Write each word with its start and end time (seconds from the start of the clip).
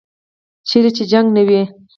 چیرې 0.67 0.91
چې 0.97 1.03
جنګ 1.11 1.27
نه 1.35 1.41
وي. 1.47 1.61